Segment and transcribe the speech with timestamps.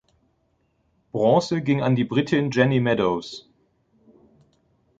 [1.11, 3.47] Bronze ging an die Britin Jenny Meadows.